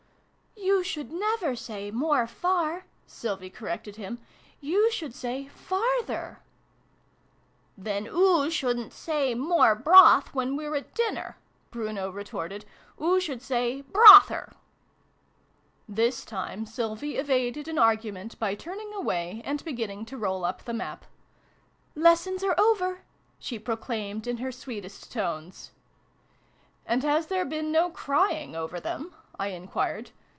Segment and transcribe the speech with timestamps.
[0.57, 4.19] "You should never say 'more far,'" Sylvie corrected him:"
[4.69, 6.41] you should say 'farther'
[7.77, 11.37] '"Then oo shouldn't say' more broth,' when we're at dinner,"
[11.69, 12.65] Bruno retorted:"
[13.01, 14.55] oo should say' brother' I"
[15.97, 20.73] This time Sylvie evaded an argument by turning away, and beginning to roll up the
[20.73, 21.05] Map."
[21.95, 23.01] Lessons are over!"
[23.39, 25.71] she proclaimed in her sweetest tones."
[26.87, 30.09] And has there been no crying over them?" I enquired.